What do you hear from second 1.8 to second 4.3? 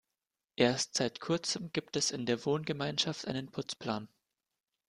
es in der Wohngemeinschaft einen Putzplan.